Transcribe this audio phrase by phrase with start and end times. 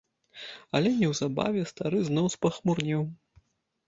[0.77, 3.05] Але неўзабаве стары зноў спахмурнеў.